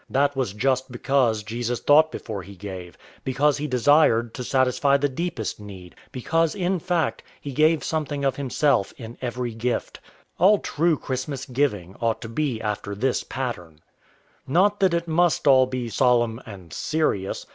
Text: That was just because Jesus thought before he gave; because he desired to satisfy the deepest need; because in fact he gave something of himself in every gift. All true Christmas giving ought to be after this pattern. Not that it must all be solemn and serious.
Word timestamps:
That 0.09 0.35
was 0.35 0.53
just 0.53 0.91
because 0.91 1.43
Jesus 1.43 1.79
thought 1.79 2.11
before 2.11 2.41
he 2.41 2.55
gave; 2.55 2.97
because 3.23 3.59
he 3.59 3.67
desired 3.67 4.33
to 4.33 4.43
satisfy 4.43 4.97
the 4.97 5.07
deepest 5.07 5.59
need; 5.59 5.93
because 6.11 6.55
in 6.55 6.79
fact 6.79 7.21
he 7.39 7.51
gave 7.51 7.83
something 7.83 8.25
of 8.25 8.35
himself 8.35 8.95
in 8.97 9.15
every 9.21 9.53
gift. 9.53 9.99
All 10.39 10.57
true 10.57 10.97
Christmas 10.97 11.45
giving 11.45 11.95
ought 12.01 12.19
to 12.23 12.29
be 12.29 12.59
after 12.59 12.95
this 12.95 13.23
pattern. 13.23 13.81
Not 14.47 14.79
that 14.79 14.95
it 14.95 15.07
must 15.07 15.45
all 15.45 15.67
be 15.67 15.87
solemn 15.87 16.41
and 16.47 16.73
serious. 16.73 17.45